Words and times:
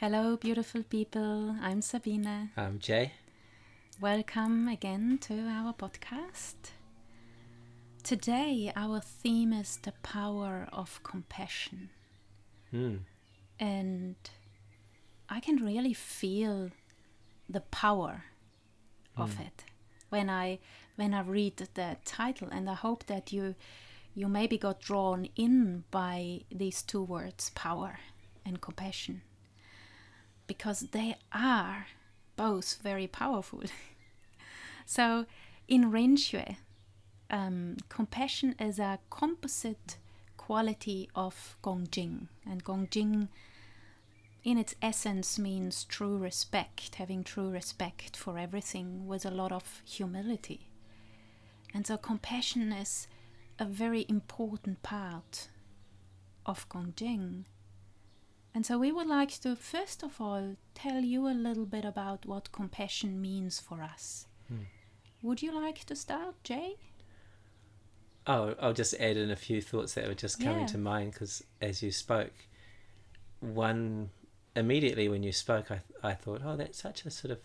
Hello, 0.00 0.36
beautiful 0.36 0.82
people. 0.82 1.56
I'm 1.60 1.82
Sabine. 1.82 2.50
I'm 2.56 2.78
Jay. 2.78 3.12
Welcome 4.00 4.68
again 4.68 5.18
to 5.22 5.34
our 5.48 5.72
podcast. 5.72 6.54
Today, 8.04 8.72
our 8.76 9.00
theme 9.00 9.52
is 9.52 9.78
the 9.82 9.92
power 10.02 10.68
of 10.72 11.02
compassion. 11.02 11.90
Mm. 12.72 13.00
And 13.58 14.14
I 15.28 15.40
can 15.40 15.56
really 15.56 15.94
feel 15.94 16.70
the 17.48 17.60
power 17.60 18.24
of 19.16 19.34
Mm. 19.34 19.46
it 19.46 19.64
when 20.10 20.30
I 20.30 20.58
when 20.96 21.12
I 21.14 21.20
read 21.22 21.56
the 21.56 21.96
title 22.04 22.48
and 22.50 22.70
I 22.70 22.74
hope 22.74 23.06
that 23.06 23.32
you 23.32 23.54
you 24.14 24.28
maybe 24.28 24.58
got 24.58 24.80
drawn 24.80 25.28
in 25.36 25.84
by 25.90 26.42
these 26.50 26.82
two 26.82 27.02
words 27.02 27.50
power 27.50 27.98
and 28.44 28.60
compassion 28.60 29.22
because 30.48 30.80
they 30.90 31.14
are 31.32 31.86
both 32.34 32.78
very 32.82 33.06
powerful. 33.06 33.62
so 34.86 35.26
in 35.68 35.92
Ren 35.92 36.16
Xue, 36.16 36.56
um, 37.30 37.76
compassion 37.88 38.56
is 38.58 38.80
a 38.80 38.98
composite 39.10 39.98
quality 40.36 41.10
of 41.14 41.56
Gongjing, 41.62 42.28
and 42.50 42.64
Gongjing, 42.64 43.28
in 44.42 44.56
its 44.56 44.74
essence, 44.80 45.38
means 45.38 45.84
true 45.84 46.16
respect, 46.16 46.94
having 46.94 47.22
true 47.22 47.50
respect 47.50 48.16
for 48.16 48.38
everything 48.38 49.06
with 49.06 49.26
a 49.26 49.30
lot 49.30 49.52
of 49.52 49.82
humility. 49.84 50.70
And 51.74 51.86
so, 51.86 51.98
compassion 51.98 52.72
is 52.72 53.08
a 53.58 53.66
very 53.66 54.06
important 54.08 54.82
part 54.82 55.48
of 56.46 56.66
Gongjing. 56.70 57.44
And 58.54 58.66
so, 58.66 58.78
we 58.78 58.90
would 58.90 59.06
like 59.06 59.30
to 59.40 59.54
first 59.56 60.02
of 60.02 60.20
all 60.20 60.56
tell 60.74 61.02
you 61.04 61.28
a 61.28 61.34
little 61.46 61.66
bit 61.66 61.84
about 61.84 62.26
what 62.26 62.50
compassion 62.52 63.20
means 63.20 63.60
for 63.60 63.82
us. 63.82 64.26
Hmm. 64.48 64.64
Would 65.22 65.42
you 65.42 65.52
like 65.52 65.84
to 65.84 65.94
start, 65.96 66.42
Jay? 66.44 66.76
Oh, 68.26 68.54
I'll 68.60 68.72
just 68.74 68.94
add 69.00 69.16
in 69.16 69.30
a 69.30 69.36
few 69.36 69.62
thoughts 69.62 69.94
that 69.94 70.06
were 70.06 70.14
just 70.14 70.38
coming 70.40 70.60
Yeah. 70.60 70.66
to 70.66 70.78
mind 70.78 71.12
because 71.12 71.44
as 71.62 71.82
you 71.82 71.90
spoke, 71.90 72.32
one 73.40 74.10
immediately 74.56 75.08
when 75.08 75.22
you 75.22 75.32
spoke, 75.32 75.70
I 75.70 75.80
I 76.02 76.14
thought, 76.14 76.42
oh, 76.44 76.56
that's 76.56 76.80
such 76.80 77.04
a 77.06 77.10
sort 77.10 77.30
of 77.32 77.40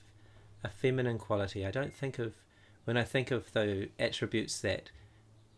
a 0.64 0.70
feminine 0.70 1.18
quality. 1.20 1.66
I 1.66 1.72
don't 1.72 1.94
think 1.94 2.18
of 2.20 2.34
when 2.86 2.98
I 2.98 3.04
think 3.04 3.32
of 3.32 3.52
the 3.54 3.90
attributes 4.00 4.60
that 4.62 4.90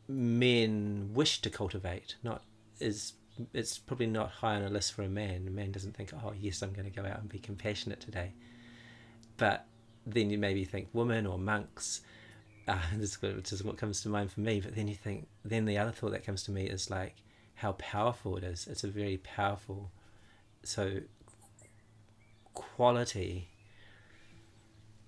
men 0.08 1.12
wish 1.14 1.42
to 1.42 1.50
cultivate. 1.50 2.16
Not 2.24 2.44
is 2.80 3.14
it's 3.54 3.78
probably 3.78 4.08
not 4.08 4.30
high 4.30 4.56
on 4.56 4.64
a 4.64 4.70
list 4.70 4.94
for 4.94 5.04
a 5.04 5.10
man. 5.10 5.46
A 5.48 5.52
man 5.52 5.72
doesn't 5.72 5.96
think, 5.96 6.12
oh 6.14 6.34
yes, 6.40 6.62
I'm 6.62 6.74
going 6.74 6.92
to 6.92 7.02
go 7.02 7.08
out 7.08 7.20
and 7.20 7.30
be 7.30 7.40
compassionate 7.40 8.00
today. 8.00 8.34
But 9.38 9.66
then 10.06 10.30
you 10.30 10.38
maybe 10.38 10.64
think 10.64 10.90
women 10.94 11.26
or 11.26 11.38
monks. 11.38 12.02
Uh, 12.68 12.78
this 12.96 13.12
is 13.12 13.22
which 13.22 13.52
is 13.52 13.64
what 13.64 13.78
comes 13.78 14.02
to 14.02 14.10
mind 14.10 14.32
for 14.32 14.42
me. 14.42 14.60
But 14.60 14.76
then 14.76 14.88
you 14.88 14.96
think, 14.96 15.28
then 15.44 15.66
the 15.66 15.78
other 15.78 15.92
thought 15.92 16.12
that 16.12 16.26
comes 16.26 16.44
to 16.44 16.52
me 16.52 16.66
is 16.66 16.90
like 16.90 17.16
how 17.56 17.74
powerful 17.74 18.38
it 18.38 18.44
is. 18.44 18.68
It's 18.68 18.84
a 18.84 18.88
very 18.88 19.18
powerful, 19.18 19.92
so 20.64 21.02
quality. 22.54 23.50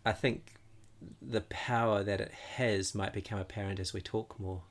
I 0.06 0.14
think 0.14 0.54
the 1.22 1.42
power 1.42 2.04
that 2.04 2.22
it 2.22 2.32
has 2.56 2.96
might 2.96 3.14
become 3.14 3.40
apparent 3.40 3.80
as 3.80 3.94
we 3.94 4.02
talk 4.02 4.40
more. 4.40 4.64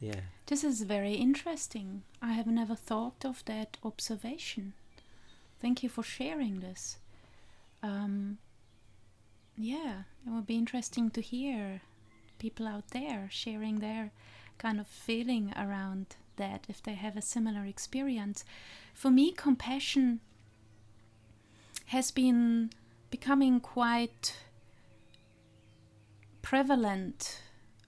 Yeah. 0.00 0.20
This 0.46 0.62
is 0.62 0.82
very 0.82 1.14
interesting. 1.14 2.02
I 2.20 2.32
have 2.32 2.46
never 2.46 2.74
thought 2.74 3.24
of 3.24 3.44
that 3.46 3.78
observation. 3.82 4.74
Thank 5.60 5.82
you 5.82 5.88
for 5.88 6.02
sharing 6.02 6.60
this. 6.60 6.98
Um, 7.82 8.38
yeah, 9.56 10.02
it 10.26 10.30
would 10.30 10.46
be 10.46 10.56
interesting 10.56 11.10
to 11.10 11.20
hear 11.20 11.80
people 12.38 12.66
out 12.66 12.88
there 12.90 13.28
sharing 13.30 13.78
their 13.78 14.10
kind 14.58 14.78
of 14.78 14.86
feeling 14.86 15.52
around 15.56 16.16
that 16.36 16.66
if 16.68 16.82
they 16.82 16.94
have 16.94 17.16
a 17.16 17.22
similar 17.22 17.64
experience. 17.64 18.44
For 18.94 19.10
me, 19.10 19.32
compassion 19.32 20.20
has 21.86 22.10
been 22.10 22.70
becoming 23.10 23.60
quite 23.60 24.36
prevalent 26.42 27.40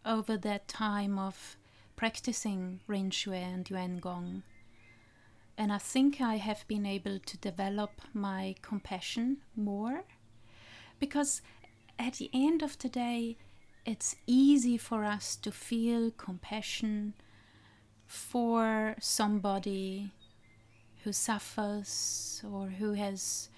over 0.05 0.37
that 0.39 0.69
time 0.69 1.19
of 1.19 1.58
practicing 1.99 2.79
Ren 2.87 3.11
Xue 3.11 3.35
and 3.35 3.69
Yuan 3.69 3.97
Gong. 3.99 4.45
And 5.59 5.73
I 5.73 5.79
think 5.79 6.21
I 6.21 6.37
have 6.37 6.65
been 6.69 6.87
able 6.87 7.19
to 7.19 7.37
develop 7.39 7.91
my 8.15 8.55
compassion 8.63 9.39
more 9.57 10.05
because 11.01 11.43
at 11.99 12.15
the 12.15 12.31
end 12.33 12.63
of 12.63 12.79
the 12.79 12.89
day, 12.89 13.37
it's 13.85 14.15
easy 14.29 14.79
for 14.79 15.03
us 15.03 15.35
to 15.43 15.51
feel 15.51 16.13
compassion 16.13 17.15
for 18.07 18.95
somebody 19.01 20.13
who 21.03 21.13
suffers 21.13 22.41
or 22.49 22.69
who 22.69 22.93
has 22.93 23.49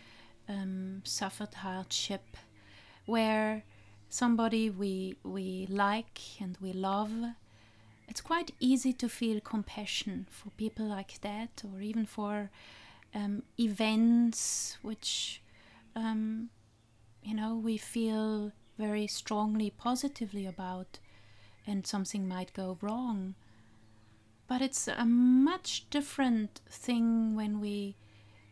um, 0.48 1.02
suffered 1.04 1.52
hardship, 1.52 2.38
where 3.04 3.64
somebody 4.08 4.70
we 4.70 5.16
we 5.22 5.66
like 5.68 6.20
and 6.40 6.56
we 6.58 6.72
love 6.72 7.12
it's 8.10 8.20
quite 8.20 8.50
easy 8.58 8.92
to 8.92 9.08
feel 9.08 9.40
compassion 9.40 10.26
for 10.30 10.50
people 10.50 10.84
like 10.84 11.20
that, 11.20 11.62
or 11.64 11.80
even 11.80 12.04
for 12.04 12.50
um, 13.14 13.44
events 13.58 14.76
which, 14.82 15.40
um, 15.94 16.50
you 17.22 17.34
know, 17.34 17.54
we 17.54 17.76
feel 17.76 18.50
very 18.76 19.06
strongly 19.06 19.70
positively 19.70 20.44
about, 20.44 20.98
and 21.64 21.86
something 21.86 22.26
might 22.26 22.52
go 22.52 22.78
wrong. 22.80 23.36
But 24.48 24.60
it's 24.60 24.88
a 24.88 25.04
much 25.04 25.88
different 25.88 26.60
thing 26.68 27.36
when 27.36 27.60
we 27.60 27.94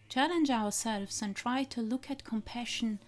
challenge 0.08 0.50
ourselves 0.50 1.20
and 1.20 1.34
try 1.34 1.64
to 1.64 1.82
look 1.82 2.08
at 2.08 2.22
compassion 2.22 3.00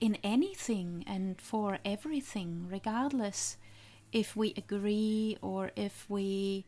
in 0.00 0.18
anything 0.24 1.04
and 1.06 1.40
for 1.40 1.78
everything, 1.84 2.66
regardless 2.68 3.56
if 4.14 4.34
we 4.34 4.54
agree 4.56 5.36
or 5.42 5.72
if 5.76 6.06
we 6.08 6.64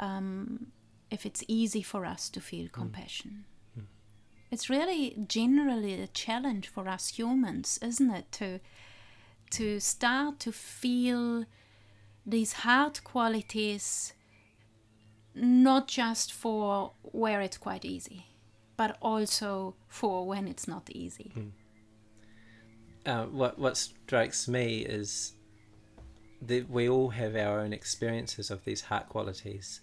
um, 0.00 0.66
if 1.10 1.24
it's 1.24 1.44
easy 1.46 1.82
for 1.82 2.04
us 2.04 2.28
to 2.30 2.40
feel 2.40 2.68
compassion. 2.68 3.44
Mm. 3.78 3.84
it's 4.50 4.68
really 4.68 5.16
generally 5.28 5.94
a 6.02 6.08
challenge 6.08 6.66
for 6.68 6.88
us 6.88 7.08
humans 7.18 7.78
isn't 7.82 8.10
it 8.10 8.32
to 8.32 8.60
to 9.50 9.78
start 9.78 10.40
to 10.40 10.50
feel 10.50 11.44
these 12.26 12.52
hard 12.64 13.04
qualities 13.04 14.12
not 15.34 15.86
just 15.86 16.32
for 16.32 16.92
where 17.02 17.40
it's 17.40 17.58
quite 17.58 17.84
easy 17.84 18.26
but 18.76 18.96
also 19.00 19.74
for 19.88 20.26
when 20.26 20.46
it's 20.46 20.68
not 20.68 20.90
easy. 20.90 21.32
Uh, 23.04 23.24
what 23.26 23.58
what 23.58 23.76
strikes 23.76 24.48
me 24.48 24.78
is 24.78 25.35
that 26.42 26.70
we 26.70 26.88
all 26.88 27.10
have 27.10 27.36
our 27.36 27.60
own 27.60 27.72
experiences 27.72 28.50
of 28.50 28.64
these 28.64 28.82
heart 28.82 29.08
qualities, 29.08 29.80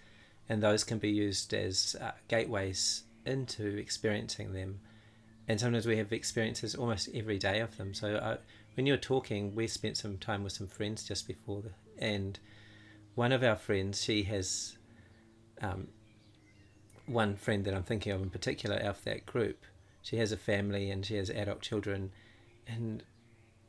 and 0.47 0.61
those 0.61 0.83
can 0.83 0.97
be 0.97 1.09
used 1.09 1.53
as 1.53 1.95
uh, 2.01 2.11
gateways 2.27 3.03
into 3.25 3.77
experiencing 3.77 4.53
them. 4.53 4.79
And 5.47 5.59
sometimes 5.59 5.85
we 5.85 5.97
have 5.97 6.13
experiences 6.13 6.75
almost 6.75 7.09
every 7.13 7.37
day 7.37 7.59
of 7.59 7.77
them. 7.77 7.93
So 7.93 8.15
uh, 8.15 8.37
when 8.75 8.85
you're 8.85 8.97
talking, 8.97 9.55
we 9.55 9.67
spent 9.67 9.97
some 9.97 10.17
time 10.17 10.43
with 10.43 10.53
some 10.53 10.67
friends 10.67 11.03
just 11.03 11.27
before 11.27 11.61
the 11.61 11.71
and 11.97 12.39
one 13.15 13.31
of 13.31 13.43
our 13.43 13.55
friends, 13.55 14.03
she 14.03 14.23
has 14.23 14.77
um, 15.61 15.87
one 17.05 17.35
friend 17.35 17.63
that 17.65 17.73
I'm 17.73 17.83
thinking 17.83 18.11
of 18.11 18.21
in 18.21 18.29
particular 18.29 18.77
out 18.77 18.97
of 18.97 19.03
that 19.03 19.25
group. 19.25 19.63
She 20.01 20.17
has 20.17 20.31
a 20.31 20.37
family 20.37 20.89
and 20.89 21.05
she 21.05 21.15
has 21.15 21.29
adult 21.29 21.61
children, 21.61 22.11
and 22.67 23.03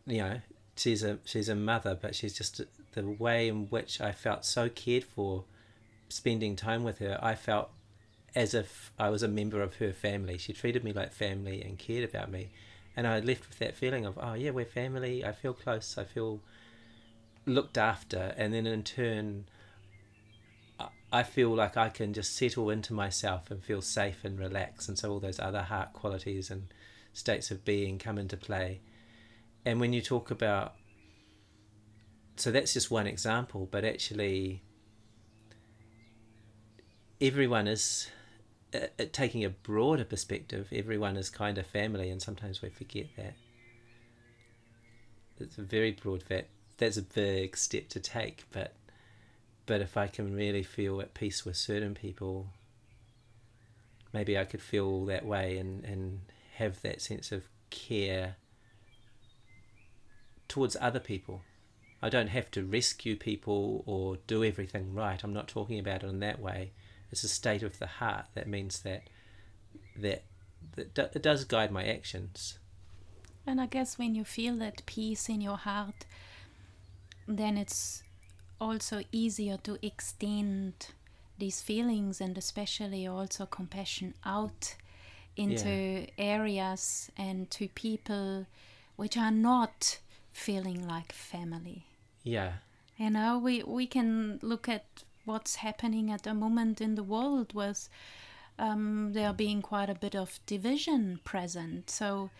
you 0.06 0.18
know 0.18 0.40
she's 0.76 1.02
a 1.02 1.18
she's 1.24 1.48
a 1.48 1.54
mother, 1.54 1.96
but 2.00 2.14
she's 2.14 2.34
just 2.34 2.60
the 2.92 3.06
way 3.06 3.48
in 3.48 3.66
which 3.66 4.00
I 4.00 4.12
felt 4.12 4.44
so 4.44 4.68
cared 4.68 5.04
for, 5.04 5.44
spending 6.08 6.56
time 6.56 6.84
with 6.84 6.98
her. 6.98 7.18
I 7.22 7.34
felt 7.34 7.70
as 8.34 8.54
if 8.54 8.92
I 8.98 9.10
was 9.10 9.22
a 9.22 9.28
member 9.28 9.62
of 9.62 9.76
her 9.76 9.92
family. 9.92 10.38
She 10.38 10.52
treated 10.52 10.82
me 10.84 10.92
like 10.92 11.12
family 11.12 11.62
and 11.62 11.78
cared 11.78 12.08
about 12.08 12.30
me, 12.30 12.50
and 12.96 13.06
I 13.06 13.20
left 13.20 13.48
with 13.48 13.58
that 13.58 13.76
feeling 13.76 14.04
of 14.04 14.18
oh 14.20 14.34
yeah 14.34 14.50
we're 14.50 14.64
family. 14.64 15.24
I 15.24 15.32
feel 15.32 15.54
close. 15.54 15.96
I 15.98 16.04
feel 16.04 16.40
looked 17.46 17.78
after, 17.78 18.34
and 18.36 18.52
then 18.54 18.66
in 18.66 18.82
turn. 18.82 19.46
I- 21.12 21.22
feel 21.22 21.54
like 21.54 21.76
I 21.76 21.90
can 21.90 22.12
just 22.12 22.34
settle 22.34 22.70
into 22.70 22.92
myself 22.92 23.48
and 23.48 23.62
feel 23.62 23.80
safe 23.80 24.24
and 24.24 24.36
relax, 24.36 24.88
and 24.88 24.98
so 24.98 25.12
all 25.12 25.20
those 25.20 25.38
other 25.38 25.62
heart 25.62 25.92
qualities 25.92 26.50
and 26.50 26.66
states 27.12 27.52
of 27.52 27.64
being 27.64 27.98
come 28.00 28.18
into 28.18 28.36
play. 28.36 28.80
And 29.64 29.80
when 29.80 29.92
you 29.92 30.02
talk 30.02 30.30
about, 30.30 30.74
so 32.36 32.50
that's 32.50 32.74
just 32.74 32.90
one 32.90 33.06
example, 33.06 33.68
but 33.70 33.84
actually, 33.84 34.62
everyone 37.20 37.66
is 37.66 38.08
uh, 38.74 38.86
uh, 38.98 39.04
taking 39.12 39.44
a 39.44 39.50
broader 39.50 40.04
perspective, 40.04 40.68
everyone 40.72 41.16
is 41.16 41.30
kind 41.30 41.56
of 41.56 41.66
family, 41.66 42.10
and 42.10 42.20
sometimes 42.20 42.60
we 42.60 42.68
forget 42.68 43.06
that. 43.16 43.34
It's 45.40 45.58
a 45.58 45.62
very 45.62 45.92
broad 45.92 46.22
fact. 46.22 46.48
That's 46.76 46.96
a 46.96 47.02
big 47.02 47.56
step 47.56 47.88
to 47.90 48.00
take, 48.00 48.44
but 48.52 48.74
but 49.66 49.80
if 49.80 49.96
I 49.96 50.08
can 50.08 50.34
really 50.34 50.62
feel 50.62 51.00
at 51.00 51.14
peace 51.14 51.44
with 51.44 51.56
certain 51.56 51.94
people, 51.94 52.48
maybe 54.12 54.36
I 54.36 54.44
could 54.44 54.60
feel 54.60 55.06
that 55.06 55.24
way 55.24 55.56
and, 55.56 55.84
and 55.84 56.20
have 56.56 56.82
that 56.82 57.00
sense 57.00 57.32
of 57.32 57.44
care 57.70 58.36
towards 60.48 60.76
other 60.80 61.00
people. 61.00 61.42
I 62.02 62.08
don't 62.10 62.28
have 62.28 62.50
to 62.52 62.64
rescue 62.64 63.16
people 63.16 63.82
or 63.86 64.18
do 64.26 64.44
everything 64.44 64.94
right. 64.94 65.22
I'm 65.22 65.32
not 65.32 65.48
talking 65.48 65.78
about 65.78 66.02
it 66.02 66.08
in 66.08 66.20
that 66.20 66.38
way. 66.38 66.72
It's 67.10 67.24
a 67.24 67.28
state 67.28 67.62
of 67.62 67.78
the 67.78 67.86
heart 67.86 68.26
that 68.34 68.48
means 68.48 68.80
that 68.80 69.04
that, 69.96 70.22
that 70.74 71.14
it 71.14 71.22
does 71.22 71.44
guide 71.44 71.70
my 71.70 71.84
actions. 71.84 72.58
And 73.46 73.60
I 73.60 73.66
guess 73.66 73.98
when 73.98 74.14
you 74.14 74.24
feel 74.24 74.56
that 74.56 74.84
peace 74.86 75.28
in 75.28 75.40
your 75.40 75.56
heart, 75.56 76.06
then 77.28 77.56
it's 77.56 78.02
also 78.60 79.02
easier 79.12 79.56
to 79.58 79.78
extend 79.84 80.88
these 81.38 81.60
feelings 81.60 82.20
and 82.20 82.38
especially 82.38 83.06
also 83.06 83.44
compassion 83.46 84.14
out 84.24 84.76
into 85.36 85.68
yeah. 85.68 86.06
areas 86.18 87.10
and 87.16 87.50
to 87.50 87.68
people 87.68 88.46
which 88.96 89.16
are 89.16 89.32
not 89.32 89.98
feeling 90.34 90.86
like 90.86 91.12
family. 91.12 91.86
Yeah. 92.22 92.54
You 92.98 93.10
know, 93.10 93.38
we, 93.38 93.62
we 93.62 93.86
can 93.86 94.38
look 94.42 94.68
at 94.68 94.84
what's 95.24 95.56
happening 95.56 96.10
at 96.10 96.24
the 96.24 96.34
moment 96.34 96.80
in 96.80 96.96
the 96.96 97.02
world 97.02 97.54
with 97.54 97.88
um, 98.58 99.12
there 99.12 99.32
being 99.32 99.62
quite 99.62 99.88
a 99.88 99.94
bit 99.94 100.14
of 100.14 100.40
division 100.44 101.20
present. 101.24 101.88
So, 101.88 102.30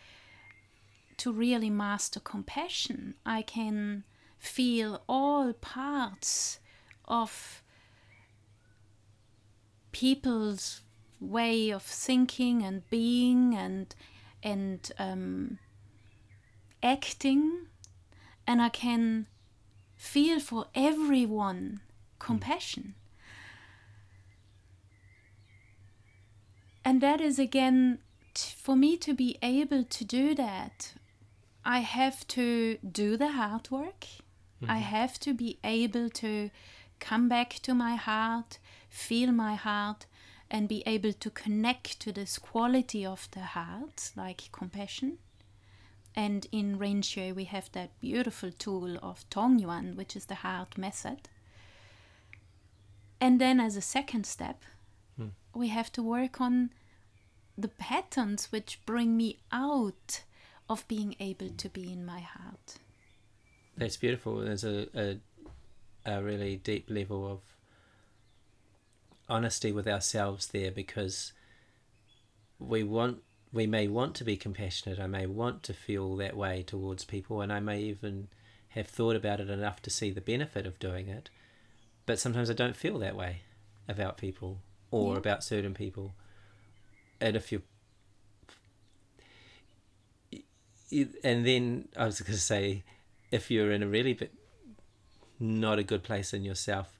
to 1.17 1.32
really 1.32 1.70
master 1.70 2.20
compassion, 2.20 3.14
I 3.25 3.43
can 3.43 4.02
feel 4.38 5.02
all 5.08 5.52
parts 5.52 6.58
of 7.06 7.62
people's 9.93 10.82
way 11.20 11.70
of 11.70 11.82
thinking 11.82 12.62
and 12.62 12.88
being 12.90 13.55
and 13.55 13.94
and 14.43 14.93
um, 14.99 15.58
acting, 16.82 17.67
and 18.46 18.61
I 18.61 18.69
can 18.69 19.26
feel 19.96 20.41
for 20.41 20.67
everyone 20.75 21.81
compassion. 22.19 22.94
And 26.85 27.00
that 27.00 27.20
is 27.20 27.38
again, 27.38 28.00
t- 28.35 28.55
for 28.56 28.76
me 28.76 28.96
to 28.99 29.14
be 29.14 29.38
able 29.43 29.85
to 29.85 30.05
do 30.05 30.35
that, 30.35 30.94
I 31.64 31.79
have 31.79 32.26
to 32.29 32.76
do 32.79 33.17
the 33.17 33.32
hard 33.32 33.70
work. 33.70 34.00
Mm-hmm. 34.00 34.70
I 34.70 34.79
have 34.79 35.19
to 35.20 35.32
be 35.32 35.58
able 35.64 36.11
to 36.11 36.50
come 37.00 37.29
back 37.29 37.55
to 37.62 37.75
my 37.75 37.97
heart, 37.97 38.58
feel 38.90 39.32
my 39.32 39.55
heart, 39.55 40.06
and 40.50 40.69
be 40.69 40.82
able 40.87 41.12
to 41.12 41.31
connect 41.31 41.99
to 42.00 42.12
this 42.12 42.38
quality 42.38 43.05
of 43.05 43.29
the 43.32 43.40
heart, 43.40 44.12
like 44.14 44.50
compassion. 44.52 45.19
And 46.14 46.46
in 46.52 46.78
Ren 46.78 47.02
Xue, 47.02 47.34
we 47.34 47.44
have 47.44 47.70
that 47.72 47.99
beautiful 48.00 48.52
tool 48.52 48.99
of 49.02 49.28
Tongyuan, 49.31 49.96
which 49.96 50.14
is 50.14 50.26
the 50.26 50.37
heart 50.37 50.78
method. 50.78 51.28
And 53.20 53.40
then, 53.40 53.58
as 53.58 53.76
a 53.76 53.81
second 53.81 54.26
step, 54.26 54.62
hmm. 55.16 55.28
we 55.55 55.69
have 55.69 55.90
to 55.93 56.02
work 56.02 56.40
on 56.40 56.70
the 57.56 57.69
patterns 57.69 58.50
which 58.50 58.81
bring 58.87 59.16
me 59.16 59.38
out 59.50 60.22
of 60.69 60.87
being 60.88 61.14
able 61.20 61.50
to 61.50 61.69
be 61.69 61.93
in 61.93 62.05
my 62.05 62.20
heart. 62.20 62.76
That's 63.76 63.96
beautiful. 63.96 64.38
There's 64.38 64.64
a, 64.64 64.88
a, 64.94 65.19
a 66.06 66.22
really 66.22 66.56
deep 66.56 66.88
level 66.88 67.31
of 67.31 67.40
honesty 69.28 69.72
with 69.72 69.88
ourselves 69.88 70.49
there 70.49 70.70
because 70.70 71.32
we 72.58 72.82
want 72.82 73.22
we 73.55 73.67
may 73.67 73.89
want 73.89 74.15
to 74.15 74.25
be 74.25 74.37
compassionate 74.37 74.99
i 74.99 75.06
may 75.06 75.27
want 75.27 75.62
to 75.62 75.73
feel 75.73 76.17
that 76.17 76.37
way 76.37 76.62
towards 76.62 77.05
people 77.05 77.41
and 77.41 77.53
i 77.53 77.61
may 77.61 77.81
even 77.81 78.29
have 78.69 78.87
thought 78.87 79.17
about 79.17 79.41
it 79.41 79.49
enough 79.49 79.81
to 79.81 79.91
see 79.91 80.11
the 80.11 80.21
benefit 80.21 80.67
of 80.67 80.79
doing 80.79 81.09
it 81.09 81.31
but 82.05 82.19
sometimes 82.19 82.51
i 82.51 82.55
don't 82.55 82.77
feel 82.77 82.99
that 82.99 83.17
way 83.17 83.41
about 83.89 84.19
people 84.19 84.59
or 84.91 85.12
yeah. 85.12 85.19
about 85.19 85.45
certain 85.45 85.73
people 85.75 86.15
and 87.21 87.37
if 87.37 87.53
you 87.53 87.62
and 91.23 91.47
then 91.47 91.89
i 91.97 92.05
was 92.05 92.21
going 92.21 92.35
to 92.35 92.39
say 92.39 92.83
if 93.31 93.50
you're 93.50 93.73
in 93.73 93.83
a 93.83 93.89
really 93.89 94.12
bit 94.12 94.33
not 95.41 95.79
a 95.79 95.83
good 95.83 96.03
place 96.03 96.33
in 96.33 96.45
yourself, 96.45 96.99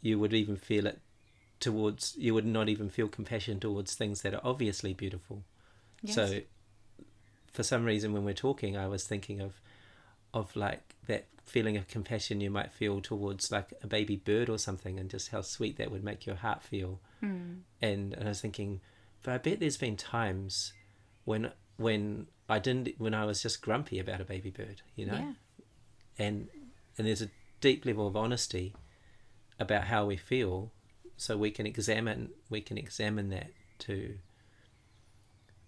you 0.00 0.18
would 0.18 0.32
even 0.32 0.56
feel 0.56 0.86
it 0.86 1.00
towards 1.58 2.14
you 2.16 2.32
would 2.32 2.46
not 2.46 2.68
even 2.68 2.88
feel 2.88 3.08
compassion 3.08 3.60
towards 3.60 3.94
things 3.94 4.22
that 4.22 4.34
are 4.34 4.40
obviously 4.42 4.94
beautiful. 4.94 5.44
Yes. 6.02 6.14
So 6.14 6.40
for 7.52 7.62
some 7.62 7.84
reason 7.84 8.12
when 8.12 8.24
we're 8.24 8.32
talking 8.32 8.76
I 8.76 8.86
was 8.86 9.04
thinking 9.04 9.40
of 9.40 9.60
of 10.32 10.54
like 10.54 10.94
that 11.08 11.26
feeling 11.44 11.76
of 11.76 11.88
compassion 11.88 12.40
you 12.40 12.50
might 12.50 12.72
feel 12.72 13.00
towards 13.00 13.50
like 13.50 13.72
a 13.82 13.86
baby 13.86 14.16
bird 14.16 14.48
or 14.48 14.56
something 14.58 15.00
and 15.00 15.10
just 15.10 15.30
how 15.30 15.42
sweet 15.42 15.76
that 15.78 15.90
would 15.90 16.04
make 16.04 16.24
your 16.24 16.36
heart 16.36 16.62
feel. 16.62 17.00
Mm. 17.20 17.62
And, 17.82 18.12
and 18.14 18.24
I 18.24 18.28
was 18.28 18.40
thinking, 18.40 18.80
but 19.24 19.34
I 19.34 19.38
bet 19.38 19.58
there's 19.58 19.76
been 19.76 19.96
times 19.96 20.72
when 21.24 21.50
when 21.76 22.28
I 22.48 22.58
didn't 22.58 22.94
when 22.98 23.14
I 23.14 23.24
was 23.24 23.42
just 23.42 23.60
grumpy 23.60 23.98
about 23.98 24.20
a 24.20 24.24
baby 24.24 24.50
bird, 24.50 24.82
you 24.94 25.06
know? 25.06 25.14
Yeah 25.14 25.32
and 26.20 26.48
and 26.98 27.06
there's 27.06 27.22
a 27.22 27.30
deep 27.60 27.84
level 27.84 28.06
of 28.06 28.16
honesty 28.16 28.74
about 29.58 29.84
how 29.84 30.04
we 30.06 30.16
feel 30.16 30.70
so 31.16 31.36
we 31.36 31.50
can 31.50 31.66
examine 31.66 32.30
we 32.48 32.60
can 32.60 32.78
examine 32.78 33.30
that 33.30 33.50
to 33.78 34.18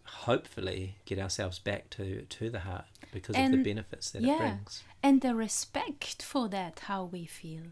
hopefully 0.04 0.96
get 1.04 1.18
ourselves 1.18 1.58
back 1.58 1.90
to 1.90 2.22
to 2.22 2.50
the 2.50 2.60
heart 2.60 2.84
because 3.12 3.36
and, 3.36 3.54
of 3.54 3.58
the 3.58 3.70
benefits 3.70 4.10
that 4.10 4.22
yeah, 4.22 4.34
it 4.34 4.38
brings 4.38 4.82
and 5.02 5.20
the 5.20 5.34
respect 5.34 6.22
for 6.22 6.48
that 6.48 6.80
how 6.86 7.04
we 7.04 7.24
feel 7.24 7.62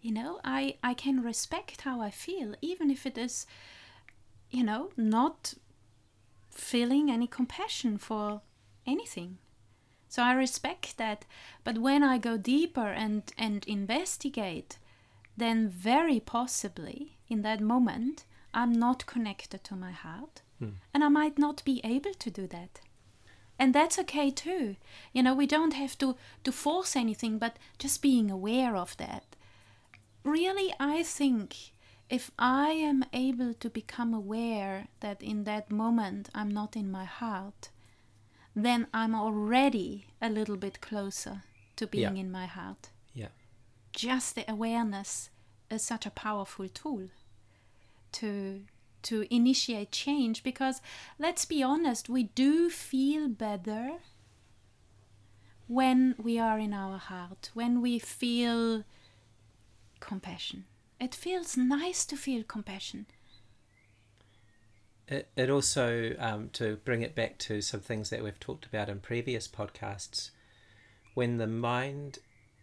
you 0.00 0.12
know 0.12 0.38
i 0.44 0.76
i 0.82 0.92
can 0.92 1.22
respect 1.22 1.82
how 1.82 2.00
i 2.00 2.10
feel 2.10 2.54
even 2.60 2.90
if 2.90 3.06
it 3.06 3.16
is 3.16 3.46
you 4.50 4.62
know 4.62 4.90
not 4.96 5.54
feeling 6.50 7.10
any 7.10 7.26
compassion 7.26 7.96
for 7.96 8.42
anything 8.86 9.38
so 10.14 10.22
I 10.22 10.32
respect 10.34 10.96
that. 10.98 11.24
But 11.64 11.78
when 11.78 12.04
I 12.04 12.18
go 12.18 12.36
deeper 12.36 12.86
and, 12.86 13.24
and 13.36 13.64
investigate, 13.66 14.78
then 15.36 15.68
very 15.68 16.20
possibly 16.20 17.16
in 17.26 17.42
that 17.42 17.60
moment, 17.60 18.24
I'm 18.54 18.72
not 18.72 19.06
connected 19.06 19.64
to 19.64 19.74
my 19.74 19.90
heart. 19.90 20.42
And 20.92 21.04
I 21.04 21.08
might 21.08 21.38
not 21.38 21.64
be 21.64 21.80
able 21.84 22.14
to 22.14 22.30
do 22.30 22.46
that. 22.48 22.80
And 23.58 23.74
that's 23.74 23.98
okay 24.00 24.30
too. 24.30 24.76
You 25.12 25.22
know, 25.22 25.34
we 25.34 25.46
don't 25.46 25.74
have 25.74 25.96
to, 25.98 26.16
to 26.42 26.52
force 26.52 26.96
anything, 26.96 27.38
but 27.38 27.56
just 27.78 28.02
being 28.02 28.30
aware 28.30 28.76
of 28.76 28.96
that. 28.96 29.36
Really, 30.24 30.74
I 30.80 31.02
think 31.02 31.72
if 32.10 32.30
I 32.38 32.70
am 32.70 33.04
able 33.12 33.54
to 33.54 33.70
become 33.70 34.12
aware 34.12 34.88
that 35.00 35.22
in 35.22 35.44
that 35.44 35.70
moment 35.70 36.28
I'm 36.34 36.50
not 36.50 36.76
in 36.76 36.90
my 36.90 37.04
heart, 37.04 37.70
then 38.54 38.86
I'm 38.92 39.14
already 39.14 40.06
a 40.20 40.28
little 40.28 40.56
bit 40.56 40.80
closer 40.80 41.42
to 41.76 41.86
being 41.86 42.16
yeah. 42.16 42.22
in 42.22 42.30
my 42.30 42.46
heart. 42.46 42.90
Yeah. 43.14 43.28
Just 43.92 44.34
the 44.34 44.50
awareness 44.50 45.30
is 45.70 45.82
such 45.82 46.06
a 46.06 46.10
powerful 46.10 46.68
tool 46.68 47.08
to 48.12 48.62
to 49.04 49.26
initiate 49.34 49.92
change 49.92 50.42
because 50.42 50.80
let's 51.18 51.44
be 51.44 51.62
honest, 51.62 52.08
we 52.08 52.24
do 52.24 52.70
feel 52.70 53.28
better 53.28 53.98
when 55.66 56.14
we 56.18 56.38
are 56.38 56.58
in 56.58 56.74
our 56.74 56.98
heart, 56.98 57.50
when 57.54 57.80
we 57.80 57.98
feel 57.98 58.84
compassion. 60.00 60.64
It 61.00 61.14
feels 61.14 61.56
nice 61.56 62.04
to 62.06 62.16
feel 62.16 62.42
compassion 62.44 63.06
it, 65.08 65.28
it 65.36 65.50
also 65.50 66.14
um, 66.18 66.50
to 66.54 66.76
bring 66.84 67.02
it 67.02 67.14
back 67.14 67.38
to 67.38 67.60
some 67.60 67.80
things 67.80 68.10
that 68.10 68.22
we've 68.22 68.40
talked 68.40 68.66
about 68.66 68.88
in 68.88 69.00
previous 69.00 69.46
podcasts 69.46 70.30
when 71.14 71.36
the 71.36 71.46
mind 71.46 72.18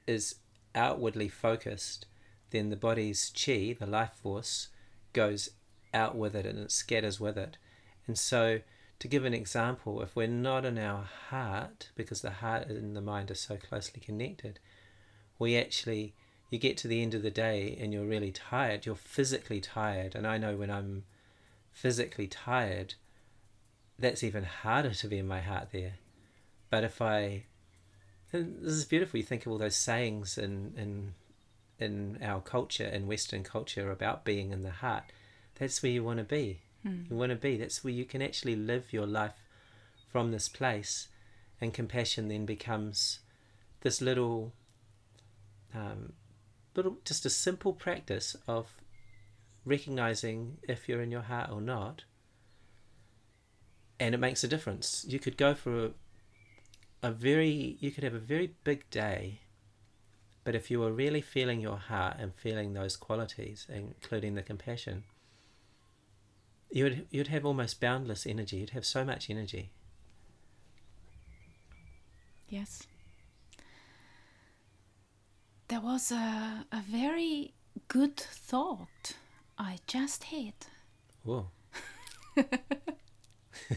is 0.08 0.36
outwardly 0.74 1.30
focused 1.30 2.06
then 2.50 2.70
the 2.70 2.76
body's 2.76 3.32
chi 3.36 3.76
the 3.80 3.86
life 3.86 4.14
force 4.22 4.70
goes 5.14 5.50
out 5.94 6.16
with 6.16 6.36
it 6.36 6.46
and 6.46 6.60
it 6.60 6.72
scatters 6.72 7.20
with 7.20 7.38
it 7.38 7.58
and 8.08 8.18
so 8.18 8.60
to 9.00 9.08
give 9.08 9.26
an 9.26 9.34
example 9.34 10.02
if 10.02 10.16
we're 10.16 10.28
not 10.28 10.66
in 10.66 10.78
our 10.78 11.04
heart 11.30 11.90
because 11.96 12.22
the 12.22 12.32
heart 12.32 12.68
and 12.68 12.96
the 12.96 13.02
mind 13.02 13.32
are 13.32 13.36
so 13.36 13.58
closely 13.58 14.00
connected 14.00 14.60
we 15.40 15.58
actually 15.58 16.14
you 16.50 16.58
get 16.58 16.78
to 16.78 16.88
the 16.88 17.02
end 17.02 17.14
of 17.14 17.24
the 17.24 17.32
day 17.32 17.78
and 17.80 17.94
you're 17.94 18.06
really 18.06 18.32
tired 18.32 18.86
you're 18.86 18.96
physically 18.96 19.60
tired 19.60 20.16
and 20.16 20.28
i 20.28 20.38
know 20.38 20.56
when 20.56 20.70
i'm 20.70 21.04
physically 21.72 22.28
tired, 22.28 22.96
that's 23.98 24.24
even 24.24 24.44
harder 24.44 24.94
to 24.94 25.08
be 25.08 25.18
in 25.18 25.28
my 25.28 25.42
heart 25.42 25.70
there. 25.72 25.96
But 26.70 26.84
if 26.84 27.02
I, 27.02 27.44
this 28.32 28.74
is 28.74 28.86
beautiful. 28.86 29.18
You 29.18 29.26
think 29.26 29.46
of 29.46 29.52
all 29.52 29.58
those 29.58 29.76
sayings 29.76 30.38
in 30.38 30.74
in 30.78 31.14
in 31.80 32.20
our 32.22 32.40
culture, 32.42 32.86
in 32.86 33.08
Western 33.08 33.44
culture, 33.44 33.92
about 33.92 34.24
being 34.24 34.52
in 34.52 34.64
the 34.64 34.72
heart. 34.72 35.04
That's 35.62 35.84
where 35.84 35.92
you 35.92 36.04
want 36.04 36.18
to 36.18 36.24
be. 36.24 36.62
Mm. 36.84 37.12
You 37.12 37.16
want 37.16 37.30
to 37.30 37.36
be. 37.36 37.56
That's 37.56 37.84
where 37.84 37.94
you 37.94 38.04
can 38.04 38.20
actually 38.20 38.56
live 38.56 38.92
your 38.92 39.06
life 39.06 39.36
from 40.12 40.32
this 40.32 40.50
place, 40.50 41.10
and 41.62 41.72
compassion 41.72 42.30
then 42.30 42.48
becomes 42.48 43.20
this 43.82 44.02
little, 44.02 44.54
um, 45.76 46.14
little, 46.76 46.98
just 47.06 47.28
a 47.28 47.30
simple 47.30 47.74
practice 47.74 48.36
of 48.48 48.74
recognizing 49.64 50.58
if 50.68 50.90
you're 50.90 51.04
in 51.04 51.12
your 51.12 51.22
heart 51.22 51.52
or 51.52 51.62
not. 51.62 52.06
And 54.00 54.16
it 54.16 54.18
makes 54.18 54.44
a 54.44 54.48
difference. 54.48 55.06
You 55.08 55.20
could 55.20 55.38
go 55.38 55.54
for 55.54 55.86
a, 55.86 55.92
a 57.04 57.12
very, 57.12 57.78
you 57.80 57.92
could 57.92 58.04
have 58.04 58.16
a 58.16 58.20
very 58.20 58.56
big 58.64 58.90
day, 58.90 59.42
but 60.44 60.56
if 60.56 60.72
you 60.72 60.80
were 60.80 60.92
really 60.92 61.22
feeling 61.22 61.62
your 61.62 61.78
heart 61.78 62.18
and 62.18 62.34
feeling 62.34 62.74
those 62.74 62.98
qualities, 62.98 63.68
including 63.70 64.34
the 64.34 64.42
compassion, 64.42 65.04
you 66.72 66.86
would 66.86 67.08
you'd 67.12 67.28
have 67.28 67.46
almost 67.46 67.80
boundless 67.82 68.26
energy. 68.26 68.58
You'd 68.58 68.72
have 68.72 68.86
so 68.86 69.04
much 69.04 69.30
energy. 69.30 69.72
Yes. 72.48 72.84
There 75.68 75.82
was 75.82 76.12
a, 76.12 76.66
a 76.72 76.82
very 76.82 77.54
good 77.88 78.18
thought 78.18 79.14
I 79.58 79.78
just 79.88 80.26
had. 80.26 80.54
Whoa. 81.24 81.48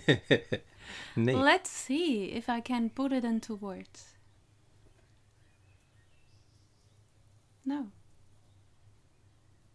Let's 1.16 1.70
see 1.70 2.24
if 2.26 2.48
I 2.48 2.60
can 2.60 2.90
put 2.90 3.12
it 3.12 3.24
into 3.24 3.54
words. 3.54 4.14
No. 7.64 7.88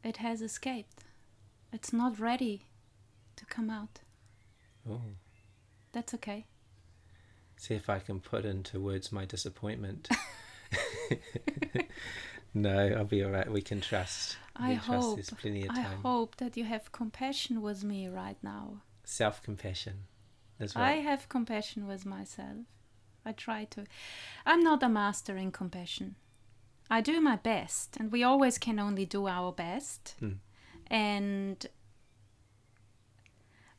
It 0.04 0.18
has 0.18 0.42
escaped. 0.42 1.06
It's 1.72 1.94
not 1.94 2.20
ready 2.20 2.69
come 3.50 3.70
out. 3.70 4.00
Oh. 4.89 5.01
That's 5.91 6.13
okay. 6.15 6.46
See 7.58 7.75
if 7.75 7.89
I 7.89 8.00
can 8.00 8.20
put 8.20 8.46
into 8.46 8.79
words 8.79 9.12
my 9.12 9.25
disappointment. 9.25 10.08
no, 12.53 12.94
I'll 12.98 13.06
be 13.06 13.24
alright. 13.24 13.51
We 13.51 13.62
can 13.62 13.82
trust. 13.82 14.38
I 14.56 14.70
we 14.70 14.75
trust 14.75 14.88
hope. 14.88 15.15
there's 15.15 15.29
plenty 15.32 15.68
of 15.68 15.75
I 15.75 15.82
hope 15.82 16.38
that 16.38 16.58
you 16.58 16.65
have 16.65 16.91
compassion 16.91 17.62
with 17.62 17.84
me 17.84 18.08
right 18.08 18.38
now. 18.44 18.82
Self 19.03 19.41
compassion. 19.41 20.06
That's 20.58 20.75
I 20.75 20.94
have 20.94 21.29
compassion 21.29 21.88
with 21.88 22.06
myself. 22.06 22.65
I 23.25 23.32
try 23.32 23.65
to. 23.65 23.86
I'm 24.46 24.63
not 24.63 24.84
a 24.84 24.89
master 24.89 25.36
in 25.36 25.51
compassion. 25.51 26.15
I 26.89 27.01
do 27.01 27.22
my 27.22 27.36
best, 27.36 27.98
and 27.98 28.12
we 28.12 28.24
always 28.24 28.58
can 28.58 28.79
only 28.79 29.06
do 29.06 29.27
our 29.27 29.51
best. 29.51 30.15
Mm. 30.22 30.38
And 30.88 31.65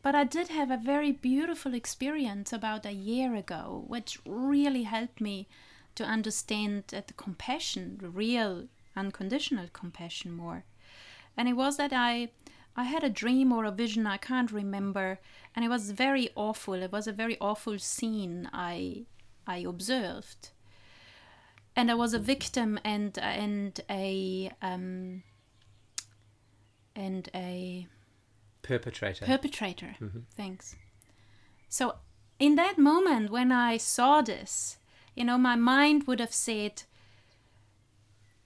but 0.03 0.15
I 0.15 0.25
did 0.25 0.49
have 0.49 0.71
a 0.71 0.77
very 0.77 1.13
beautiful 1.13 1.75
experience 1.75 2.53
about 2.53 2.87
a 2.87 2.93
year 2.93 3.35
ago, 3.35 3.85
which 3.87 4.19
really 4.25 4.85
helped 4.85 5.21
me 5.21 5.47
to 5.95 6.05
understand 6.05 6.85
the 6.89 7.03
compassion, 7.17 7.99
the 8.01 8.09
real 8.09 8.69
unconditional 8.97 9.69
compassion, 9.73 10.33
more. 10.33 10.65
And 11.37 11.49
it 11.49 11.55
was 11.55 11.77
that 11.77 11.93
I 11.93 12.31
I 12.77 12.85
had 12.85 13.05
a 13.05 13.11
dream 13.11 13.53
or 13.53 13.65
a 13.65 13.73
vision, 13.73 14.07
I 14.07 14.17
can't 14.17 14.53
remember, 14.53 15.19
and 15.55 15.65
it 15.65 15.69
was 15.69 15.91
very 15.91 16.31
awful. 16.35 16.75
It 16.75 16.93
was 16.93 17.07
a 17.07 17.13
very 17.13 17.37
awful 17.41 17.79
scene 17.79 18.49
I 18.53 19.05
I 19.47 19.59
observed. 19.59 20.51
And 21.77 21.91
I 21.91 21.95
was 21.95 22.15
a 22.15 22.19
victim 22.19 22.79
and 22.85 23.19
and 23.19 23.79
a 23.91 24.51
um, 24.63 25.23
and 26.95 27.29
a 27.35 27.87
Perpetrator. 28.63 29.25
perpetrator. 29.25 29.97
Mhm. 30.01 30.25
Thanks. 30.37 30.77
So, 31.69 31.97
in 32.39 32.57
that 32.57 32.79
moment 32.79 33.31
when 33.31 33.53
I 33.53 33.77
saw 33.77 34.23
this, 34.23 34.79
you 35.15 35.25
know, 35.25 35.39
my 35.39 35.57
mind 35.57 36.07
would 36.07 36.21
have 36.21 36.33
said 36.35 36.85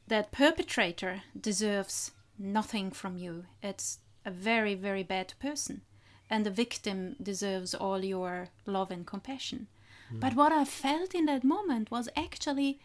that 0.06 0.33
perpetrator 0.33 1.23
deserves 1.38 2.12
nothing 2.38 2.90
from 2.90 3.16
you. 3.16 3.47
It's 3.62 3.99
a 4.25 4.30
very, 4.30 4.75
very 4.75 5.02
bad 5.02 5.35
person. 5.38 5.83
And 6.30 6.44
the 6.44 6.50
victim 6.50 7.16
deserves 7.23 7.75
all 7.75 8.04
your 8.04 8.49
love 8.66 8.90
and 8.90 9.06
compassion. 9.06 9.68
But 10.11 10.35
what 10.35 10.52
I 10.52 10.64
felt 10.64 11.14
in 11.14 11.26
that 11.26 11.42
moment 11.42 11.90
was 11.90 12.09
actually 12.16 12.78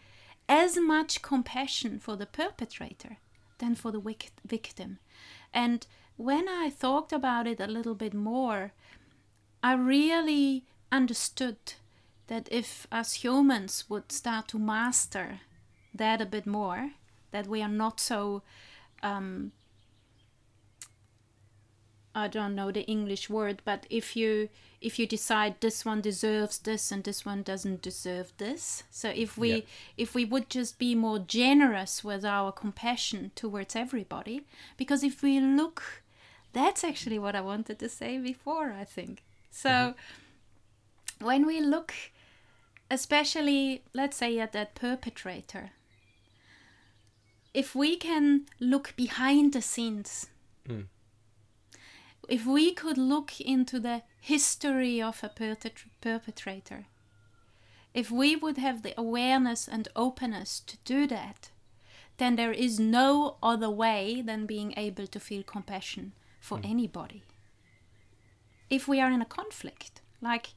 as 0.48 0.76
much 0.78 1.22
compassion 1.22 2.00
for 2.00 2.16
the 2.16 2.26
perpetrator 2.26 3.18
than 3.58 3.74
for 3.76 3.92
the 3.92 4.00
wic- 4.00 4.32
victim. 4.44 4.98
And 5.52 5.86
when 6.16 6.48
I 6.48 6.70
thought 6.70 7.12
about 7.12 7.46
it 7.46 7.60
a 7.60 7.66
little 7.66 7.94
bit 7.94 8.14
more, 8.14 8.72
I 9.62 9.74
really 9.74 10.64
understood 10.92 11.74
that 12.26 12.48
if 12.50 12.86
us 12.92 13.14
humans 13.14 13.84
would 13.88 14.12
start 14.12 14.48
to 14.48 14.58
master 14.58 15.40
that 15.94 16.20
a 16.20 16.26
bit 16.26 16.46
more, 16.46 16.92
that 17.32 17.46
we 17.46 17.62
are 17.62 17.68
not 17.68 18.00
so 18.00 18.42
um, 19.02 19.52
I 22.14 22.26
don't 22.28 22.54
know 22.56 22.72
the 22.72 22.84
English 22.86 23.30
word, 23.30 23.62
but 23.64 23.86
if 23.90 24.16
you 24.16 24.48
if 24.80 24.98
you 24.98 25.06
decide 25.06 25.60
this 25.60 25.84
one 25.84 26.00
deserves 26.00 26.58
this 26.58 26.90
and 26.90 27.04
this 27.04 27.24
one 27.26 27.42
doesn't 27.42 27.82
deserve 27.82 28.32
this, 28.38 28.82
so 28.90 29.10
if 29.10 29.36
we 29.38 29.50
Yeah. 29.50 29.60
if 29.96 30.14
we 30.14 30.24
would 30.24 30.48
just 30.50 30.78
be 30.78 30.94
more 30.94 31.18
generous 31.18 32.02
with 32.02 32.24
our 32.24 32.50
compassion 32.52 33.30
towards 33.34 33.76
everybody, 33.76 34.42
because 34.76 35.04
if 35.04 35.22
we 35.22 35.38
look, 35.40 36.02
that's 36.52 36.82
actually 36.82 37.18
what 37.18 37.36
I 37.36 37.40
wanted 37.42 37.78
to 37.78 37.88
say 37.88 38.18
before. 38.18 38.72
I 38.72 38.84
think 38.84 39.22
so. 39.50 39.94
When 41.20 41.46
we 41.46 41.60
look, 41.60 41.92
especially 42.90 43.82
let's 43.92 44.16
say 44.16 44.38
at 44.40 44.52
that 44.52 44.74
perpetrator, 44.74 45.70
if 47.54 47.74
we 47.74 47.96
can 47.96 48.46
look 48.58 48.94
behind 48.96 49.52
the 49.52 49.62
scenes 49.62 50.26
Mm. 50.68 50.86
If 52.30 52.46
we 52.46 52.72
could 52.72 52.96
look 52.96 53.40
into 53.40 53.80
the 53.80 54.02
history 54.20 55.02
of 55.02 55.22
a 55.24 55.28
perpetrator, 56.00 56.86
if 57.92 58.10
we 58.10 58.36
would 58.36 58.56
have 58.56 58.82
the 58.82 58.98
awareness 58.98 59.66
and 59.66 59.88
openness 59.96 60.60
to 60.60 60.76
do 60.84 61.08
that, 61.08 61.50
then 62.18 62.36
there 62.36 62.52
is 62.52 62.78
no 62.78 63.36
other 63.42 63.68
way 63.68 64.22
than 64.24 64.46
being 64.46 64.72
able 64.76 65.08
to 65.08 65.18
feel 65.18 65.42
compassion 65.42 66.12
for 66.38 66.58
mm. 66.58 66.70
anybody. 66.70 67.24
If 68.68 68.86
we 68.86 69.00
are 69.00 69.10
in 69.10 69.20
a 69.20 69.26
conflict, 69.26 70.00
like 70.22 70.50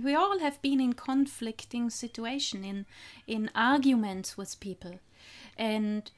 we 0.00 0.14
all 0.14 0.38
have 0.38 0.62
been 0.62 0.80
in 0.80 0.92
conflicting 0.92 1.90
situation 1.90 2.64
in 2.64 2.86
in 3.26 3.50
arguments 3.56 4.36
with 4.36 4.60
people 4.60 5.00
and 5.56 6.12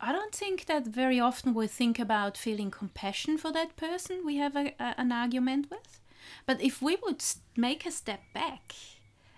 I 0.00 0.12
don't 0.12 0.34
think 0.34 0.64
that 0.66 0.86
very 0.86 1.20
often 1.20 1.52
we 1.54 1.66
think 1.66 1.98
about 1.98 2.38
feeling 2.38 2.70
compassion 2.70 3.36
for 3.38 3.52
that 3.52 3.76
person 3.76 4.22
we 4.24 4.36
have 4.36 4.56
a, 4.56 4.74
a- 4.78 4.94
an 4.98 5.12
argument 5.12 5.70
with. 5.70 6.00
But 6.46 6.60
if 6.62 6.80
we 6.80 6.96
would 7.02 7.22
make 7.56 7.84
a 7.84 7.90
step 7.90 8.20
back 8.32 8.74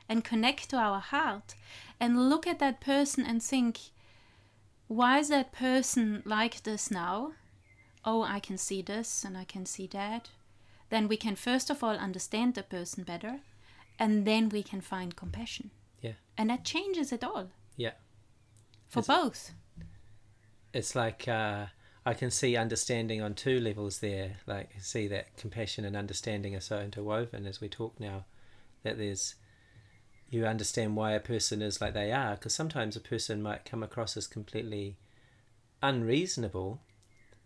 and 0.09 0.25
connect 0.25 0.71
to 0.71 0.77
our 0.77 1.01
heart 1.01 1.55
and 1.99 2.29
look 2.31 2.47
at 2.47 2.59
that 2.61 2.81
person 2.81 3.25
and 3.27 3.43
think, 3.43 3.79
why 4.89 5.19
is 5.19 5.29
that 5.29 5.53
person 5.53 6.23
like 6.25 6.63
this 6.63 6.91
now? 6.91 7.33
Oh, 8.05 8.23
I 8.23 8.39
can 8.41 8.59
see 8.59 8.83
this 8.83 9.25
and 9.25 9.37
I 9.37 9.45
can 9.45 9.67
see 9.67 9.87
that. 9.89 10.31
Then 10.91 11.09
we 11.09 11.17
can 11.17 11.35
first 11.37 11.71
of 11.71 11.83
all 11.83 11.97
understand 11.97 12.55
the 12.55 12.63
person 12.63 13.03
better 13.05 13.41
and 13.99 14.25
then 14.27 14.49
we 14.49 14.63
can 14.63 14.81
find 14.81 15.17
compassion. 15.17 15.71
Yeah. 16.03 16.13
And 16.39 16.51
that 16.51 16.65
changes 16.65 17.11
it 17.13 17.25
all 17.25 17.49
Yeah. 17.77 17.93
for 18.89 19.01
It's- 19.01 19.07
both. 19.07 19.53
It's 20.73 20.95
like 20.95 21.29
uh, 21.29 21.67
I 22.05 22.15
can 22.15 22.31
see 22.31 22.57
understanding 22.57 23.23
on 23.23 23.35
two 23.35 23.61
levels 23.61 23.99
there. 24.01 24.37
Like 24.47 24.71
see 24.81 25.07
that 25.09 25.37
compassion 25.37 25.85
and 25.85 25.97
understanding 25.97 26.55
are 26.55 26.61
so 26.61 26.81
interwoven 26.81 27.47
as 27.47 27.61
we 27.61 27.69
talk 27.69 27.99
now. 28.01 28.25
That 28.83 28.99
there's 28.99 29.35
you 30.31 30.47
understand 30.47 30.97
why 30.97 31.13
a 31.13 31.21
person 31.21 31.61
is 31.61 31.81
like 31.81 31.95
they 31.95 32.11
are 32.11 32.35
because 32.35 32.55
sometimes 32.55 32.97
a 32.97 33.01
person 33.01 33.43
might 33.43 33.67
come 33.67 33.83
across 33.83 34.17
as 34.17 34.27
completely 34.27 34.97
unreasonable, 35.83 36.81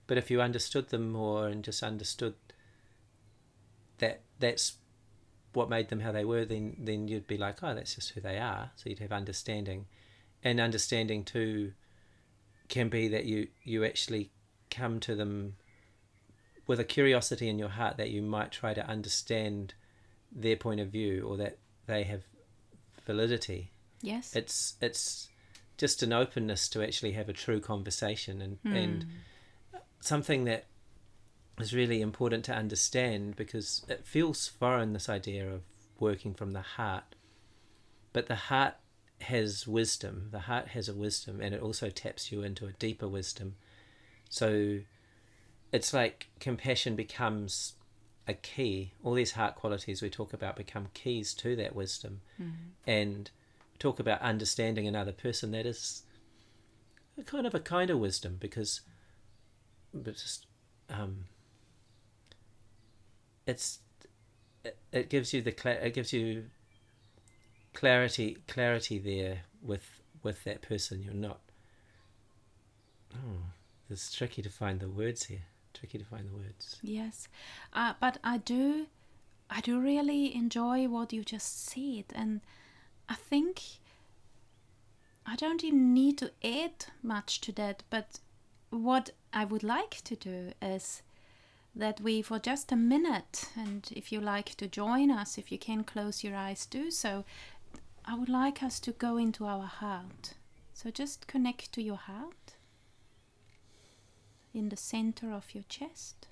but 0.06 0.18
if 0.18 0.30
you 0.30 0.40
understood 0.40 0.90
them 0.90 1.10
more 1.10 1.48
and 1.48 1.64
just 1.64 1.82
understood 1.82 2.34
that 3.98 4.20
that's 4.38 4.74
what 5.52 5.70
made 5.70 5.88
them 5.88 6.00
how 6.00 6.12
they 6.12 6.24
were, 6.24 6.44
then 6.44 6.76
then 6.78 7.08
you'd 7.08 7.26
be 7.26 7.36
like, 7.36 7.62
oh, 7.62 7.74
that's 7.74 7.96
just 7.96 8.10
who 8.10 8.20
they 8.20 8.38
are. 8.38 8.70
So 8.76 8.88
you'd 8.88 9.00
have 9.00 9.12
understanding, 9.12 9.86
and 10.44 10.60
understanding 10.60 11.24
too 11.24 11.72
can 12.68 12.88
be 12.88 13.08
that 13.08 13.24
you 13.24 13.48
you 13.64 13.84
actually 13.84 14.30
come 14.70 15.00
to 15.00 15.14
them 15.14 15.56
with 16.66 16.80
a 16.80 16.84
curiosity 16.84 17.48
in 17.48 17.58
your 17.58 17.68
heart 17.68 17.96
that 17.96 18.10
you 18.10 18.20
might 18.20 18.50
try 18.50 18.74
to 18.74 18.86
understand 18.88 19.74
their 20.32 20.56
point 20.56 20.80
of 20.80 20.88
view 20.88 21.22
or 21.22 21.36
that 21.36 21.58
they 21.86 22.02
have 22.02 22.22
validity. 23.04 23.70
Yes. 24.02 24.34
It's 24.34 24.74
it's 24.80 25.28
just 25.76 26.02
an 26.02 26.12
openness 26.12 26.68
to 26.70 26.82
actually 26.82 27.12
have 27.12 27.28
a 27.28 27.32
true 27.32 27.60
conversation 27.60 28.42
and 28.42 28.58
Hmm. 28.62 28.72
and 28.74 29.06
something 30.00 30.44
that 30.44 30.66
is 31.58 31.72
really 31.74 32.00
important 32.00 32.44
to 32.46 32.54
understand 32.54 33.36
because 33.36 33.84
it 33.88 34.06
feels 34.06 34.46
foreign 34.48 34.92
this 34.92 35.08
idea 35.08 35.48
of 35.50 35.62
working 35.98 36.34
from 36.34 36.52
the 36.52 36.60
heart 36.60 37.14
but 38.12 38.26
the 38.26 38.34
heart 38.34 38.74
has 39.22 39.66
wisdom 39.66 40.28
the 40.30 40.40
heart 40.40 40.68
has 40.68 40.88
a 40.88 40.94
wisdom 40.94 41.40
and 41.40 41.54
it 41.54 41.60
also 41.62 41.88
taps 41.90 42.30
you 42.30 42.42
into 42.42 42.66
a 42.66 42.72
deeper 42.72 43.08
wisdom. 43.08 43.54
So 44.28 44.80
it's 45.72 45.92
like 45.94 46.28
compassion 46.40 46.96
becomes 46.96 47.74
a 48.28 48.34
key. 48.34 48.92
All 49.02 49.14
these 49.14 49.32
heart 49.32 49.54
qualities 49.54 50.02
we 50.02 50.10
talk 50.10 50.32
about 50.32 50.56
become 50.56 50.88
keys 50.94 51.32
to 51.34 51.56
that 51.56 51.74
wisdom. 51.74 52.20
And 52.86 53.30
talk 53.78 53.98
about 53.98 54.20
understanding 54.20 54.86
another 54.86 55.12
person 55.12 55.50
that 55.52 55.66
is 55.66 56.02
a 57.18 57.22
kind 57.22 57.46
of 57.46 57.54
a 57.54 57.60
kind 57.60 57.90
of 57.90 57.98
wisdom 57.98 58.36
because 58.40 58.80
but 59.92 60.14
just 60.14 60.46
um 60.90 61.24
it's 63.46 63.78
it, 64.64 64.78
it 64.92 65.10
gives 65.10 65.32
you 65.32 65.40
the 65.40 65.52
cla- 65.52 65.72
it 65.72 65.94
gives 65.94 66.12
you 66.12 66.44
clarity 67.76 68.38
clarity 68.48 68.98
there 68.98 69.36
with 69.62 69.86
with 70.22 70.42
that 70.44 70.62
person 70.62 71.02
you're 71.02 71.22
not 71.28 71.40
oh 73.14 73.42
it's 73.90 74.12
tricky 74.12 74.42
to 74.42 74.48
find 74.48 74.80
the 74.80 74.88
words 74.88 75.24
here 75.24 75.44
tricky 75.78 75.98
to 75.98 76.04
find 76.04 76.28
the 76.28 76.34
words 76.34 76.78
Yes, 76.82 77.28
uh, 77.72 77.94
but 78.00 78.18
I 78.24 78.38
do, 78.38 78.86
I 79.50 79.60
do 79.60 79.78
really 79.80 80.34
enjoy 80.34 80.88
what 80.88 81.12
you 81.12 81.22
just 81.22 81.66
said, 81.66 82.04
and 82.14 82.40
I 83.08 83.14
think 83.14 83.62
I 85.26 85.36
don't 85.36 85.62
even 85.62 85.92
need 85.92 86.18
to 86.18 86.30
add 86.42 86.86
much 87.02 87.40
to 87.42 87.52
that. 87.52 87.82
But 87.90 88.20
what 88.70 89.10
I 89.32 89.44
would 89.44 89.62
like 89.62 90.00
to 90.04 90.16
do 90.16 90.52
is 90.62 91.02
that 91.74 92.00
we, 92.00 92.22
for 92.22 92.38
just 92.38 92.72
a 92.72 92.76
minute, 92.76 93.50
and 93.56 93.88
if 93.94 94.10
you 94.10 94.20
like 94.20 94.54
to 94.56 94.66
join 94.66 95.10
us, 95.10 95.36
if 95.36 95.52
you 95.52 95.58
can 95.58 95.84
close 95.84 96.24
your 96.24 96.34
eyes, 96.34 96.64
do 96.66 96.90
so. 96.90 97.24
I 98.06 98.14
would 98.14 98.28
like 98.28 98.62
us 98.62 98.78
to 98.80 98.92
go 98.92 99.16
into 99.16 99.46
our 99.46 99.66
heart. 99.66 100.34
So 100.72 100.90
just 100.90 101.26
connect 101.26 101.72
to 101.72 101.82
your 101.82 101.96
heart 101.96 102.54
in 104.54 104.68
the 104.68 104.76
center 104.76 105.32
of 105.32 105.54
your 105.54 105.64
chest. 105.68 106.28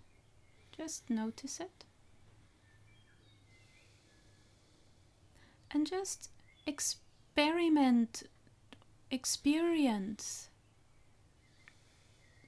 Just 0.77 1.11
notice 1.11 1.61
it. 1.61 1.85
And 5.71 5.87
just 5.87 6.31
experiment, 6.67 8.23
experience 9.11 10.49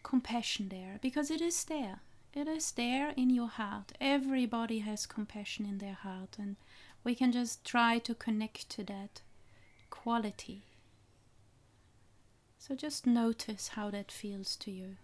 compassion 0.02 0.68
there 0.68 0.98
because 1.02 1.30
it 1.32 1.40
is 1.40 1.64
there. 1.64 2.00
It 2.32 2.46
is 2.46 2.70
there 2.72 3.12
in 3.16 3.30
your 3.30 3.48
heart. 3.48 3.92
Everybody 4.00 4.80
has 4.80 5.06
compassion 5.06 5.64
in 5.64 5.78
their 5.78 5.94
heart, 5.94 6.36
and 6.38 6.56
we 7.06 7.14
can 7.14 7.30
just 7.30 7.64
try 7.64 8.00
to 8.00 8.16
connect 8.16 8.68
to 8.68 8.82
that 8.82 9.20
quality. 9.90 10.64
So 12.58 12.74
just 12.74 13.06
notice 13.06 13.68
how 13.68 13.92
that 13.92 14.10
feels 14.10 14.56
to 14.56 14.72
you. 14.72 14.96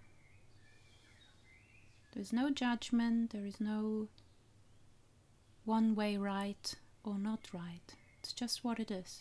There's 2.12 2.32
no 2.32 2.50
judgment, 2.50 3.30
there 3.30 3.46
is 3.46 3.60
no 3.60 4.08
one 5.64 5.94
way 5.94 6.16
right 6.16 6.74
or 7.04 7.18
not 7.18 7.46
right. 7.52 7.94
It's 8.18 8.32
just 8.32 8.64
what 8.64 8.80
it 8.80 8.90
is. 8.90 9.20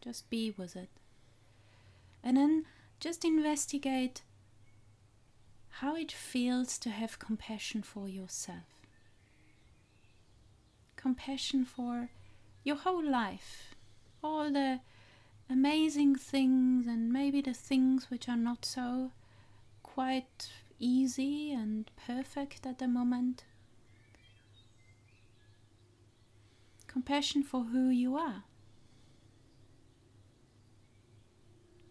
Just 0.00 0.28
be 0.28 0.52
with 0.58 0.74
it. 0.74 0.90
And 2.24 2.36
then 2.36 2.64
just 2.98 3.24
investigate 3.24 4.22
how 5.78 5.94
it 5.94 6.10
feels 6.10 6.78
to 6.78 6.90
have 6.90 7.20
compassion 7.20 7.84
for 7.84 8.08
yourself. 8.08 8.81
Compassion 11.02 11.64
for 11.64 12.10
your 12.62 12.76
whole 12.76 13.04
life. 13.04 13.74
All 14.22 14.52
the 14.52 14.78
amazing 15.50 16.14
things 16.14 16.86
and 16.86 17.12
maybe 17.12 17.40
the 17.40 17.52
things 17.52 18.08
which 18.08 18.28
are 18.28 18.36
not 18.36 18.64
so 18.64 19.10
quite 19.82 20.48
easy 20.78 21.50
and 21.50 21.90
perfect 22.06 22.64
at 22.64 22.78
the 22.78 22.86
moment. 22.86 23.42
Compassion 26.86 27.42
for 27.42 27.64
who 27.64 27.88
you 27.88 28.16
are. 28.16 28.44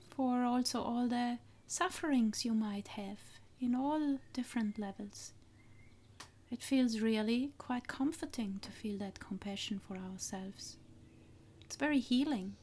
For 0.09 0.45
also 0.45 0.81
all 0.81 1.09
the 1.09 1.39
sufferings 1.67 2.45
you 2.45 2.53
might 2.53 2.89
have 2.89 3.19
in 3.59 3.75
all 3.75 4.19
different 4.31 4.79
levels. 4.79 5.33
It 6.51 6.61
feels 6.61 6.99
really 6.99 7.53
quite 7.57 7.87
comforting 7.87 8.59
to 8.61 8.71
feel 8.71 8.97
that 8.97 9.21
compassion 9.21 9.79
for 9.87 9.95
ourselves. 9.95 10.75
It's 11.61 11.77
very 11.77 11.99
healing. 11.99 12.57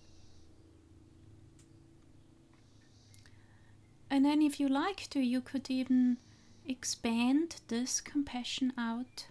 And 4.11 4.24
then, 4.24 4.42
if 4.42 4.61
you 4.61 4.68
like 4.68 5.09
to, 5.11 5.20
you 5.20 5.40
could 5.40 5.70
even 5.70 6.18
expand 6.66 7.57
this 7.68 8.01
compassion 8.03 8.74
out 8.77 9.27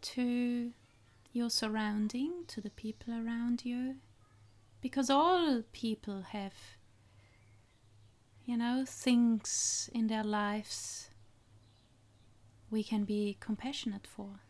to 0.00 0.72
your 1.32 1.50
surrounding, 1.50 2.44
to 2.48 2.62
the 2.62 2.70
people 2.70 3.12
around 3.12 3.64
you, 3.64 3.96
because 4.80 5.10
all 5.10 5.62
people 5.72 6.22
have, 6.30 6.54
you 8.46 8.56
know, 8.56 8.84
things 8.86 9.90
in 9.92 10.06
their 10.06 10.24
lives 10.24 11.07
we 12.70 12.82
can 12.82 13.04
be 13.04 13.36
compassionate 13.40 14.06
for. 14.06 14.40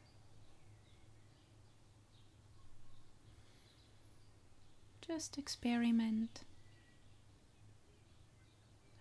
Just 5.01 5.39
experiment. 5.39 6.41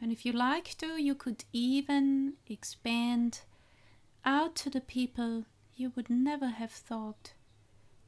And 0.01 0.11
if 0.11 0.25
you 0.25 0.31
like 0.31 0.77
to, 0.77 1.01
you 1.01 1.15
could 1.15 1.43
even 1.51 2.33
expand 2.47 3.41
out 4.23 4.55
to 4.57 4.69
the 4.69 4.81
people 4.81 5.45
you 5.75 5.91
would 5.95 6.09
never 6.09 6.47
have 6.47 6.71
thought 6.71 7.33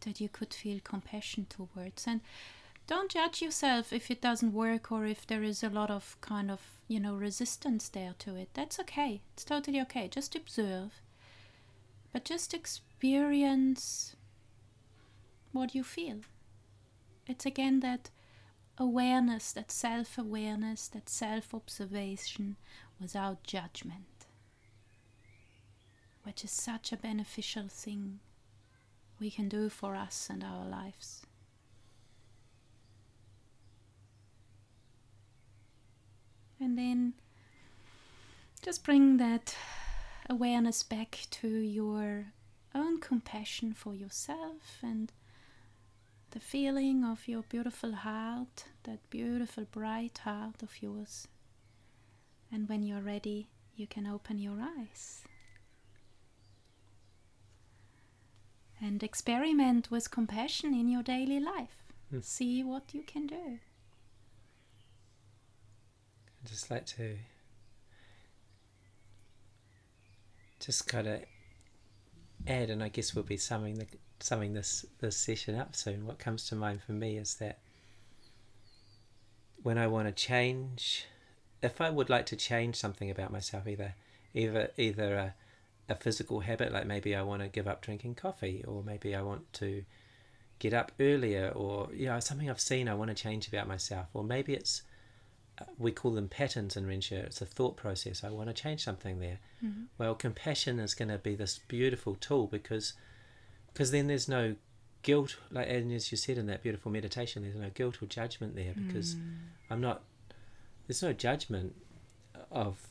that 0.01 0.21
you 0.21 0.29
could 0.29 0.53
feel 0.53 0.79
compassion 0.83 1.47
towards. 1.49 2.07
And 2.07 2.21
don't 2.89 3.12
judge 3.12 3.39
yourself 3.39 3.93
if 3.93 4.10
it 4.10 4.19
doesn't 4.19 4.52
work 4.52 4.91
or 4.91 5.06
if 5.06 5.28
there 5.28 5.43
is 5.43 5.63
a 5.63 5.69
lot 5.69 5.91
of 5.91 6.17
kind 6.21 6.49
of, 6.49 6.60
you 6.88 6.99
know, 6.99 7.13
resistance 7.13 7.88
there 7.88 8.15
to 8.17 8.36
it. 8.36 8.49
That's 8.56 8.80
okay. 8.80 9.21
It's 9.34 9.45
totally 9.45 9.80
okay. 9.82 10.08
Just 10.08 10.36
observe. 10.36 10.99
But 12.12 12.25
just 12.25 12.52
experience 12.52 14.15
what 15.52 15.75
you 15.75 15.84
feel. 15.84 16.21
It's 17.28 17.45
again 17.45 17.82
that 17.82 18.10
awareness, 18.75 19.52
that 19.52 19.71
self 19.71 20.17
awareness, 20.17 20.88
that 20.88 21.10
self 21.10 21.54
observation 21.54 22.56
without 22.99 23.43
judgment, 23.43 24.25
which 26.23 26.43
is 26.43 26.49
such 26.49 26.91
a 26.91 26.97
beneficial 26.97 27.67
thing 27.67 28.19
we 29.19 29.30
can 29.30 29.47
do 29.47 29.69
for 29.69 29.95
us 29.95 30.28
and 30.28 30.43
our 30.43 30.65
lives. 30.65 31.18
And 36.59 36.77
then 36.77 37.13
just 38.61 38.83
bring 38.83 39.17
that 39.17 39.55
awareness 40.29 40.83
back 40.83 41.25
to 41.31 41.47
your 41.47 42.33
own 42.75 42.99
compassion 42.99 43.73
for 43.73 43.95
yourself 43.95 44.77
and 44.83 45.11
the 46.31 46.39
feeling 46.39 47.03
of 47.03 47.27
your 47.27 47.43
beautiful 47.43 47.93
heart, 47.93 48.65
that 48.83 49.09
beautiful 49.09 49.65
bright 49.71 50.19
heart 50.19 50.61
of 50.61 50.81
yours. 50.81 51.27
And 52.51 52.67
when 52.69 52.83
you're 52.83 53.01
ready, 53.01 53.47
you 53.75 53.87
can 53.87 54.05
open 54.05 54.37
your 54.37 54.57
eyes. 54.59 55.23
And 58.81 59.03
experiment 59.03 59.89
with 59.89 60.11
compassion 60.11 60.73
in 60.73 60.87
your 60.87 61.03
daily 61.03 61.39
life. 61.39 61.83
Hmm. 62.09 62.19
See 62.21 62.63
what 62.63 62.93
you 62.93 63.03
can 63.03 63.27
do. 63.27 63.59
I'd 66.41 66.49
just 66.49 66.71
like 66.71 66.86
to 66.88 67.17
just 70.60 70.88
kind 70.88 71.08
of 71.08 71.21
add, 72.47 72.69
and 72.69 72.84
I 72.84 72.89
guess 72.89 73.13
we'll 73.13 73.23
be 73.23 73.38
summing 73.38 73.75
the 73.75 73.88
summing 74.19 74.54
this 74.54 74.86
this 74.99 75.17
session 75.17 75.56
up 75.56 75.75
soon. 75.75 76.06
What 76.06 76.19
comes 76.19 76.47
to 76.49 76.56
mind 76.56 76.82
for 76.84 76.91
me 76.91 77.17
is 77.17 77.36
that 77.36 77.60
when 79.62 79.78
I 79.78 79.88
want 79.88 80.08
to 80.08 80.13
change, 80.13 81.06
if 81.62 81.82
I 81.82 81.89
would 81.89 82.10
like 82.10 82.25
to 82.28 82.36
change 82.36 82.75
something 82.75 83.10
about 83.10 83.32
myself, 83.32 83.67
either 83.67 83.95
either 84.34 84.71
either 84.78 85.15
a, 85.15 85.34
a 85.89 85.95
physical 85.95 86.41
habit, 86.41 86.71
like 86.71 86.86
maybe 86.86 87.15
I 87.15 87.21
want 87.21 87.41
to 87.41 87.49
give 87.49 87.67
up 87.67 87.82
drinking 87.82 88.15
coffee, 88.15 88.63
or 88.67 88.84
maybe 88.84 89.15
I 89.15 89.21
want 89.21 89.52
to 89.54 89.84
get 90.60 90.73
up 90.73 90.91
earlier, 90.99 91.49
or 91.49 91.89
you 91.93 92.08
know 92.08 92.19
something 92.19 92.49
I've 92.49 92.60
seen 92.60 92.88
I 92.88 92.93
want 92.93 93.10
to 93.10 93.15
change 93.15 93.47
about 93.47 93.67
myself, 93.67 94.08
or 94.13 94.23
maybe 94.23 94.54
it's 94.54 94.84
we 95.77 95.91
call 95.91 96.11
them 96.11 96.27
patterns 96.27 96.75
in 96.77 96.85
Ren 96.87 96.99
Xue. 97.01 97.13
It's 97.23 97.41
a 97.41 97.45
thought 97.45 97.75
process. 97.77 98.23
I 98.23 98.29
want 98.29 98.47
to 98.49 98.53
change 98.53 98.83
something 98.83 99.19
there. 99.19 99.39
Mm-hmm. 99.63 99.83
Well, 99.97 100.15
compassion 100.15 100.79
is 100.79 100.93
going 100.93 101.09
to 101.09 101.17
be 101.17 101.35
this 101.35 101.59
beautiful 101.67 102.15
tool 102.15 102.47
because 102.47 102.93
because 103.73 103.91
then 103.91 104.07
there's 104.07 104.27
no 104.27 104.55
guilt 105.01 105.37
like 105.49 105.69
and 105.69 105.93
as 105.93 106.11
you 106.11 106.17
said 106.17 106.37
in 106.37 106.45
that 106.47 106.61
beautiful 106.61 106.91
meditation 106.91 107.41
there's 107.43 107.55
no 107.55 107.69
guilt 107.73 108.01
or 108.01 108.05
judgment 108.05 108.53
there 108.53 108.73
because 108.75 109.15
Mm. 109.15 109.35
i'm 109.69 109.79
not 109.79 110.01
there's 110.87 111.01
no 111.01 111.13
judgment 111.13 111.73
of 112.51 112.89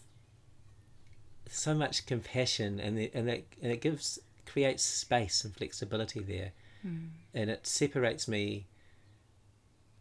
so 1.50 1.74
much 1.74 2.06
compassion 2.06 2.80
and 2.80 2.96
the, 2.96 3.10
and 3.12 3.28
that 3.28 3.42
and 3.60 3.70
it 3.72 3.82
gives 3.82 4.18
creates 4.46 4.82
space 4.82 5.44
and 5.44 5.54
flexibility 5.54 6.20
there 6.20 6.52
Mm. 6.86 7.08
and 7.34 7.50
it 7.50 7.66
separates 7.66 8.26
me 8.28 8.66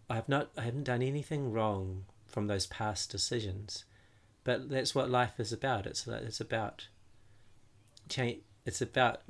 i've 0.10 0.30
not 0.30 0.50
i 0.58 0.62
haven't 0.62 0.84
done 0.84 1.02
anything 1.02 1.52
wrong 1.52 2.06
from 2.38 2.46
those 2.46 2.68
past 2.68 3.10
decisions 3.10 3.84
but 4.44 4.70
that's 4.70 4.94
what 4.94 5.10
life 5.10 5.40
is 5.40 5.52
about 5.52 5.88
it's 5.88 6.06
it's 6.08 6.40
about 6.40 6.88
change 8.10 8.42
it's 8.64 8.80
about 8.80 9.22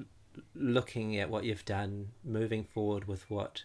looking 0.53 1.15
at 1.17 1.29
what 1.29 1.45
you've 1.45 1.63
done 1.63 2.09
moving 2.21 2.65
forward 2.65 3.07
with 3.07 3.23
what 3.31 3.63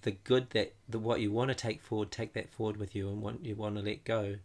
the 0.00 0.10
good 0.24 0.48
that 0.50 0.72
the 0.88 0.98
what 0.98 1.20
you 1.20 1.30
want 1.30 1.50
to 1.50 1.54
take 1.54 1.82
forward 1.82 2.10
take 2.10 2.32
that 2.32 2.48
forward 2.48 2.78
with 2.78 2.94
you 2.94 3.10
and 3.10 3.20
what 3.20 3.44
you 3.44 3.54
want 3.54 3.76
to 3.76 3.82
let 3.82 4.02
go 4.04 4.36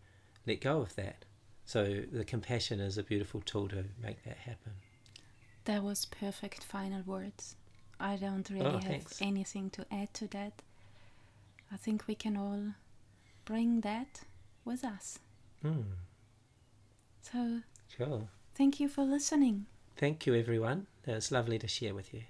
let 0.45 0.59
go 0.59 0.81
of 0.81 0.93
that 0.95 1.23
so 1.63 2.01
the 2.11 2.25
compassion 2.25 2.81
is 2.81 2.97
a 2.97 3.03
beautiful 3.03 3.39
tool 3.39 3.69
to 3.69 3.85
make 4.03 4.25
that 4.25 4.39
happen 4.39 4.73
That 5.63 5.83
was 5.83 6.03
perfect 6.05 6.65
final 6.65 7.01
words. 7.05 7.55
I 7.97 8.17
don't 8.17 8.49
really 8.49 8.65
Oh, 8.65 8.79
have 8.79 8.83
thanks. 8.83 9.21
anything 9.21 9.69
to 9.71 9.85
add 9.89 10.13
to 10.15 10.27
that. 10.27 10.61
I 11.71 11.77
think 11.77 12.07
we 12.07 12.15
can 12.15 12.35
all 12.37 12.73
bring 13.47 13.81
that 13.81 14.21
with 14.65 14.83
us. 14.83 15.19
mm, 15.63 15.83
So, 17.21 17.61
cool 17.97 18.29
thank 18.55 18.79
you 18.81 18.87
for 18.89 19.03
listening. 19.03 19.65
thank 19.95 20.25
you 20.27 20.33
everyone 20.35 20.87
it 21.05 21.13
was 21.13 21.31
lovely 21.31 21.57
to 21.59 21.67
share 21.67 21.93
with 21.95 22.13
you 22.13 22.23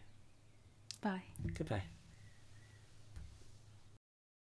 Bye. 1.02 1.24
goodbye 1.58 1.84